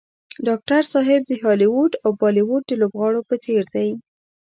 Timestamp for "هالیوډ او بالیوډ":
1.43-2.61